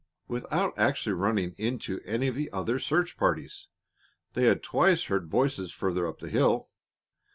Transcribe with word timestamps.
Without 0.27 0.73
actually 0.79 1.13
running 1.13 1.53
into 1.59 1.99
any 2.05 2.27
of 2.27 2.33
the 2.33 2.51
other 2.51 2.79
searching 2.79 3.19
parties, 3.19 3.67
they 4.33 4.45
had 4.45 4.63
twice 4.63 5.03
heard 5.03 5.27
voices 5.29 5.71
farther 5.71 6.07
up 6.07 6.17
the 6.17 6.29
hill. 6.29 6.69